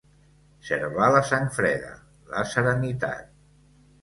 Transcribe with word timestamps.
Servar 0.69 1.09
la 1.15 1.19
sang 1.31 1.45
freda, 1.57 1.93
la 2.33 2.47
serenitat. 2.55 3.31